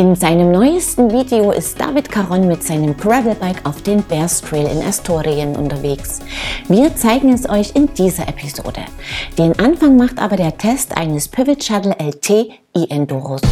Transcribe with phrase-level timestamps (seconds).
[0.00, 4.82] In seinem neuesten Video ist David Caron mit seinem Gravelbike auf den Bears Trail in
[4.82, 6.20] Astorien unterwegs.
[6.68, 8.80] Wir zeigen es euch in dieser Episode.
[9.36, 12.30] Den Anfang macht aber der Test eines Pivot Shuttle LT
[12.74, 13.42] e-Enduros.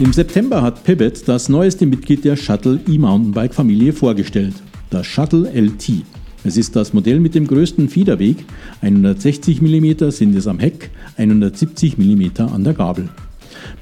[0.00, 4.54] Im September hat Pivot das neueste Mitglied der Shuttle E-Mountainbike-Familie vorgestellt
[4.90, 6.04] das Shuttle LT.
[6.42, 8.44] Es ist das Modell mit dem größten Fiederweg,
[8.80, 13.08] 160 mm sind es am Heck, 170 mm an der Gabel.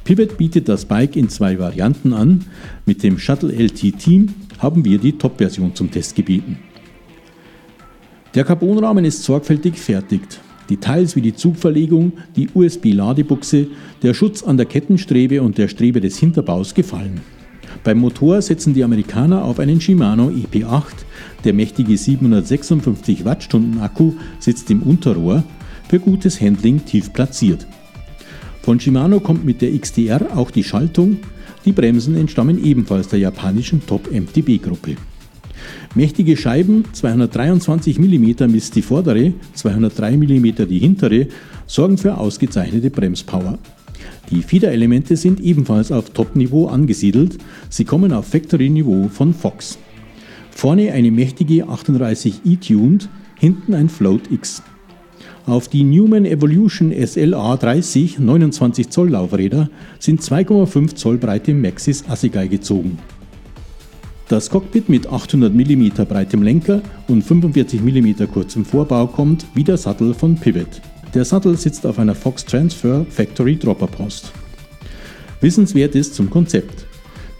[0.04, 2.44] Pivot bietet das Bike in zwei Varianten an.
[2.86, 6.58] Mit dem Shuttle LT Team haben wir die Top-Version zum Test gebeten.
[8.34, 10.40] Der Carbonrahmen ist sorgfältig fertigt.
[10.68, 13.68] Details wie die Zugverlegung, die USB-Ladebuchse,
[14.02, 17.20] der Schutz an der Kettenstrebe und der Strebe des Hinterbaus gefallen.
[17.88, 21.06] Beim Motor setzen die Amerikaner auf einen Shimano EP8.
[21.44, 25.42] Der mächtige 756 Wattstunden Akku sitzt im Unterrohr,
[25.88, 27.66] für gutes Handling tief platziert.
[28.60, 31.16] Von Shimano kommt mit der XDR auch die Schaltung.
[31.64, 34.96] Die Bremsen entstammen ebenfalls der japanischen Top-MTB-Gruppe.
[35.94, 41.28] Mächtige Scheiben, 223 mm misst die vordere, 203 mm die hintere,
[41.66, 43.58] sorgen für ausgezeichnete Bremspower.
[44.30, 47.38] Die Fiederelemente sind ebenfalls auf Top-Niveau angesiedelt,
[47.70, 49.78] sie kommen auf Factory-Niveau von Fox.
[50.50, 54.62] Vorne eine mächtige 38 E-Tuned, hinten ein Float X.
[55.46, 62.48] Auf die Newman Evolution SLA 30 29 Zoll Laufräder sind 2,5 Zoll breite Maxis Assegai
[62.48, 62.98] gezogen.
[64.28, 69.78] Das Cockpit mit 800 mm breitem Lenker und 45 mm kurzem Vorbau kommt wie der
[69.78, 70.82] Sattel von Pivot.
[71.14, 74.30] Der Sattel sitzt auf einer Fox Transfer Factory Dropper Post.
[75.40, 76.84] Wissenswert ist zum Konzept.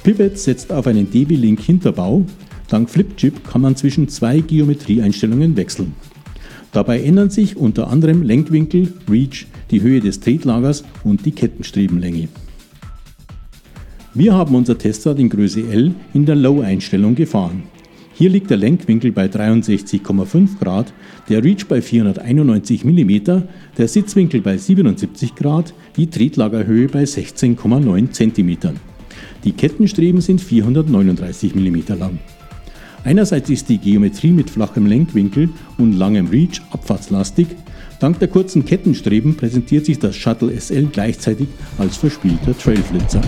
[0.03, 2.25] Pivot setzt auf einen DB-Link Hinterbau.
[2.69, 5.95] Dank Flipchip kann man zwischen zwei Geometrieeinstellungen wechseln.
[6.73, 12.29] Dabei ändern sich unter anderem Lenkwinkel, Reach, die Höhe des Tretlagers und die Kettenstrebenlänge.
[14.15, 17.65] Wir haben unser Testrad in Größe L in der Low-Einstellung gefahren.
[18.19, 20.93] Hier liegt der Lenkwinkel bei 63,5 Grad,
[21.29, 23.45] der Reach bei 491 mm,
[23.79, 28.75] der Sitzwinkel bei 77 Grad, die Tretlagerhöhe bei 16,9 cm.
[29.45, 32.19] Die Kettenstreben sind 439 mm lang.
[33.05, 37.47] Einerseits ist die Geometrie mit flachem Lenkwinkel und langem Reach abfahrtslastig.
[38.01, 41.47] Dank der kurzen Kettenstreben präsentiert sich das Shuttle SL gleichzeitig
[41.79, 43.23] als verspielter Trailflitzer.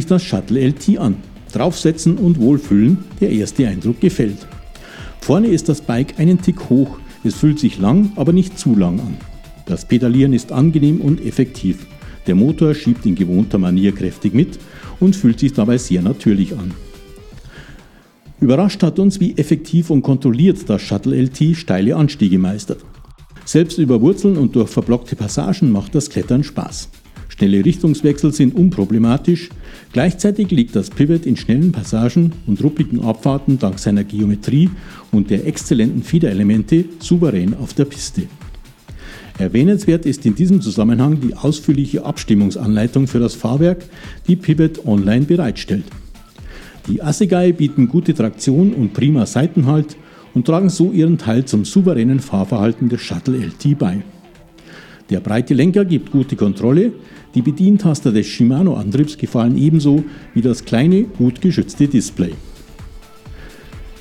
[0.00, 1.16] Sich das Shuttle LT an?
[1.52, 4.46] Draufsetzen und wohlfühlen, der erste Eindruck gefällt.
[5.20, 8.98] Vorne ist das Bike einen Tick hoch, es fühlt sich lang, aber nicht zu lang
[9.00, 9.16] an.
[9.66, 11.86] Das Pedalieren ist angenehm und effektiv.
[12.26, 14.58] Der Motor schiebt in gewohnter Manier kräftig mit
[15.00, 16.72] und fühlt sich dabei sehr natürlich an.
[18.40, 22.80] Überrascht hat uns, wie effektiv und kontrolliert das Shuttle LT steile Anstiege meistert.
[23.44, 26.88] Selbst über Wurzeln und durch verblockte Passagen macht das Klettern Spaß.
[27.40, 29.48] Schnelle Richtungswechsel sind unproblematisch.
[29.94, 34.68] Gleichzeitig liegt das Pivot in schnellen Passagen und ruppigen Abfahrten dank seiner Geometrie
[35.10, 38.24] und der exzellenten Fiederelemente souverän auf der Piste.
[39.38, 43.86] Erwähnenswert ist in diesem Zusammenhang die ausführliche Abstimmungsanleitung für das Fahrwerk,
[44.28, 45.84] die Pivot online bereitstellt.
[46.88, 49.96] Die Assegai bieten gute Traktion und prima Seitenhalt
[50.34, 54.02] und tragen so ihren Teil zum souveränen Fahrverhalten des Shuttle LT bei.
[55.10, 56.92] Der breite Lenker gibt gute Kontrolle,
[57.34, 60.04] die Bedientaster des Shimano-Antriebs gefallen ebenso
[60.34, 62.32] wie das kleine, gut geschützte Display.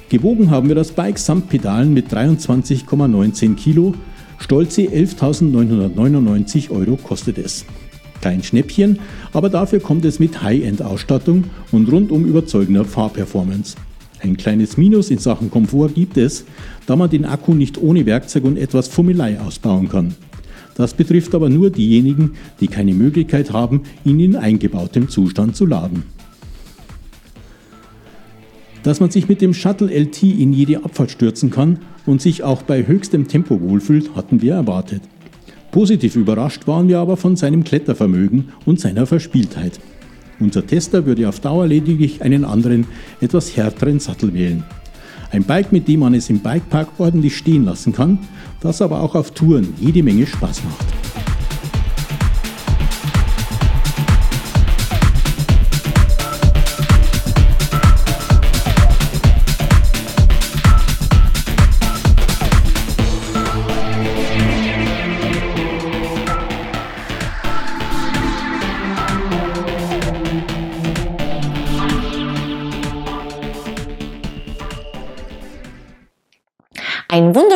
[0.09, 3.95] Gewogen haben wir das Bike samt Pedalen mit 23,19 Kilo,
[4.37, 7.65] stolze 11.999 Euro kostet es.
[8.21, 8.99] Kein Schnäppchen,
[9.33, 13.77] aber dafür kommt es mit High-End-Ausstattung und rundum überzeugender Fahrperformance.
[14.21, 16.45] Ein kleines Minus in Sachen Komfort gibt es,
[16.85, 20.15] da man den Akku nicht ohne Werkzeug und etwas Fummelei ausbauen kann.
[20.79, 26.03] Das betrifft aber nur diejenigen, die keine Möglichkeit haben, ihn in eingebautem Zustand zu laden.
[28.83, 32.61] Dass man sich mit dem Shuttle LT in jede Abfahrt stürzen kann und sich auch
[32.61, 35.01] bei höchstem Tempo wohlfühlt, hatten wir erwartet.
[35.71, 39.81] Positiv überrascht waren wir aber von seinem Klettervermögen und seiner Verspieltheit.
[40.39, 42.87] Unser Tester würde auf Dauer lediglich einen anderen,
[43.19, 44.63] etwas härteren Sattel wählen.
[45.31, 48.17] Ein Bike, mit dem man es im Bikepark ordentlich stehen lassen kann,
[48.61, 50.98] das aber auch auf Touren jede Menge Spaß macht.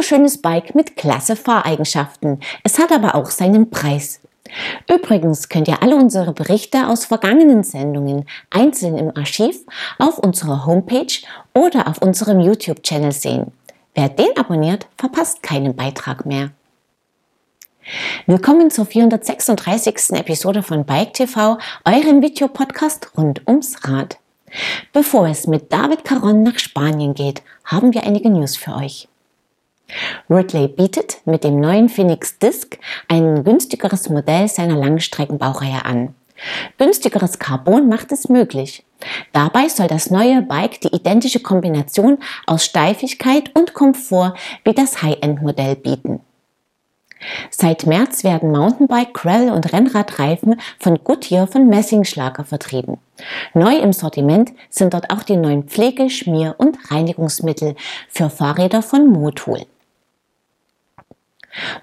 [0.04, 2.42] Wunderschönes Bike mit klasse Fahreigenschaften.
[2.66, 4.20] Es hat aber auch seinen Preis.
[4.92, 9.62] Übrigens könnt ihr alle unsere Berichte aus vergangenen Sendungen einzeln im Archiv
[10.00, 11.22] auf unserer Homepage
[11.54, 13.54] oder auf unserem YouTube-Channel sehen.
[13.96, 16.50] Wer den abonniert, verpasst keinen Beitrag mehr.
[18.28, 20.18] Willkommen zur 436.
[20.18, 24.18] Episode von Bike TV, eurem Videopodcast rund ums Rad.
[24.92, 29.08] Bevor es mit David Caron nach Spanien geht, haben wir einige News für euch.
[30.30, 36.16] Ridley bietet mit dem neuen Phoenix Disc ein günstigeres Modell seiner Langstreckenbaureihe an.
[36.78, 38.84] Günstigeres Carbon macht es möglich.
[39.32, 45.76] Dabei soll das neue Bike die identische Kombination aus Steifigkeit und Komfort wie das High-End-Modell
[45.76, 46.22] bieten.
[47.50, 52.98] Seit März werden Mountainbike, Gravel und Rennradreifen von Goodyear von Messingschlager vertrieben.
[53.54, 57.76] Neu im Sortiment sind dort auch die neuen Pflege-, Schmier- und Reinigungsmittel
[58.10, 59.66] für Fahrräder von Motul.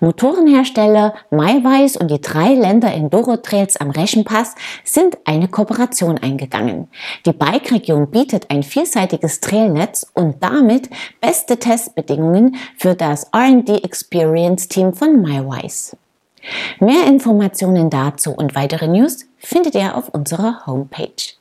[0.00, 6.88] Motorenhersteller Maiweiß und die drei Länder Enduro Trails am Reschenpass sind eine Kooperation eingegangen.
[7.26, 10.90] Die Bike-Region bietet ein vielseitiges Trailnetz und damit
[11.20, 15.96] beste Testbedingungen für das R&D Experience Team von Maiweiß.
[16.80, 21.39] Mehr Informationen dazu und weitere News findet ihr auf unserer Homepage.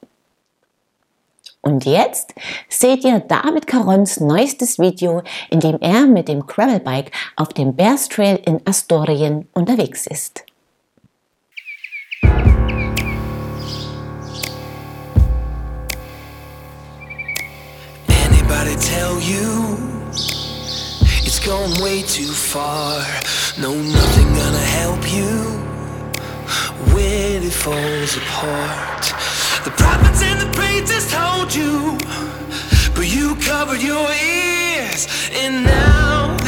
[1.70, 2.34] Und jetzt
[2.68, 5.22] seht ihr David Carons neuestes Video,
[5.52, 10.46] in dem er mit dem Gravelbike auf dem Bears Trail in Astorien unterwegs ist.
[18.08, 19.78] Anybody tell you
[21.24, 23.06] it's gone way too far?
[23.60, 25.60] No, nothing gonna help you
[26.96, 29.19] when it falls apart.
[29.66, 31.98] The prophets and the preachers told you,
[32.96, 36.39] but you covered your ears, and now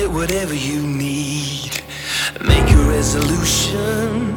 [0.00, 1.82] it whatever you need.
[2.40, 4.34] Make a resolution.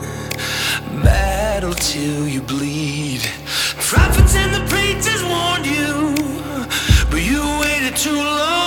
[1.04, 3.22] Battle till you bleed.
[3.92, 6.16] Prophets and the preachers warned you,
[7.10, 8.63] but you waited too long,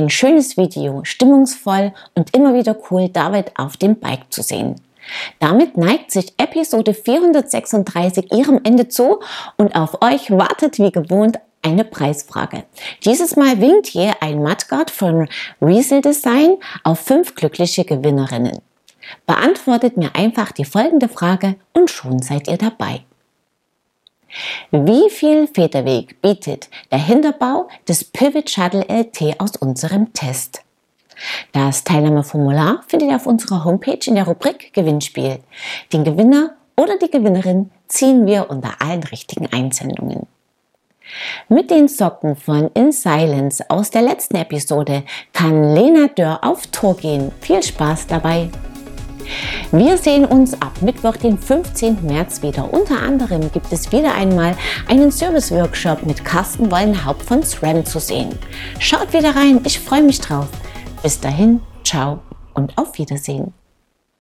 [0.00, 4.76] Ein schönes Video, stimmungsvoll und immer wieder cool, David auf dem Bike zu sehen.
[5.40, 9.20] Damit neigt sich Episode 436 ihrem Ende zu
[9.58, 12.64] und auf euch wartet wie gewohnt eine Preisfrage.
[13.04, 15.28] Dieses Mal winkt hier ein Mudguard von
[15.60, 18.60] Riesel Design auf fünf glückliche Gewinnerinnen.
[19.26, 23.02] Beantwortet mir einfach die folgende Frage und schon seid ihr dabei.
[24.70, 30.62] Wie viel Federweg bietet der Hinterbau des Pivot Shuttle LT aus unserem Test?
[31.52, 35.40] Das Teilnahmeformular findet ihr auf unserer Homepage in der Rubrik Gewinnspiel.
[35.92, 40.26] Den Gewinner oder die Gewinnerin ziehen wir unter allen richtigen Einsendungen.
[41.48, 46.96] Mit den Socken von In Silence aus der letzten Episode kann Lena Dörr auf Tour
[46.96, 47.32] gehen.
[47.40, 48.48] Viel Spaß dabei!
[49.72, 52.04] Wir sehen uns ab Mittwoch, den 15.
[52.04, 52.72] März wieder.
[52.72, 54.56] Unter anderem gibt es wieder einmal
[54.88, 58.30] einen Service-Workshop mit Carsten Wollenhaupt von SRAM zu sehen.
[58.78, 60.48] Schaut wieder rein, ich freue mich drauf.
[61.02, 62.20] Bis dahin, ciao
[62.54, 63.54] und auf Wiedersehen.